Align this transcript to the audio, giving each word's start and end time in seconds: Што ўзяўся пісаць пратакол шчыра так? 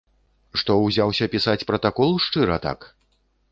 Што 0.61 0.77
ўзяўся 0.85 1.29
пісаць 1.35 1.63
пратакол 1.73 2.19
шчыра 2.27 2.61
так? 2.67 2.91